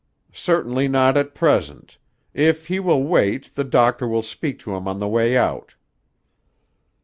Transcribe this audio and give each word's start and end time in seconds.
Certainly 0.33 0.87
not 0.87 1.15
at 1.15 1.35
present. 1.35 1.99
If 2.33 2.65
he 2.69 2.79
will 2.79 3.03
wait, 3.03 3.53
the 3.53 3.63
doctor 3.63 4.07
will 4.07 4.23
speak 4.23 4.57
to 4.61 4.75
him 4.75 4.87
on 4.87 4.97
the 4.97 5.07
way 5.07 5.37
out." 5.37 5.75